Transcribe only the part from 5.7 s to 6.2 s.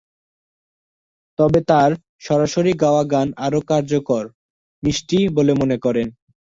করেন।